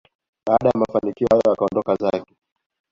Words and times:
baada 0.47 0.69
ya 0.69 0.79
mafanikio 0.79 1.27
hayo 1.31 1.53
akaondoka 1.53 1.95
zake 1.95 2.33